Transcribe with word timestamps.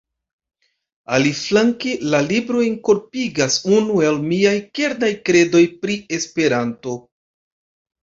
Aliflanke, 1.17 1.91
la 2.15 2.21
libro 2.31 2.65
enkorpigas 2.69 3.59
unu 3.77 4.03
el 4.09 4.19
miaj 4.33 4.57
kernaj 4.81 5.13
kredoj 5.31 5.65
pri 5.81 6.03
Esperanto. 6.21 7.01